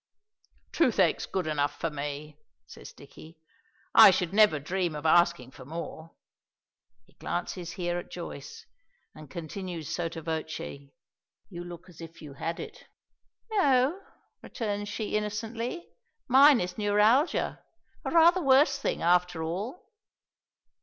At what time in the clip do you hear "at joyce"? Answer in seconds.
7.99-8.65